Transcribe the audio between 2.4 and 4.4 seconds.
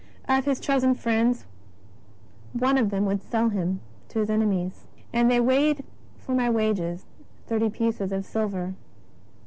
would sell Him to His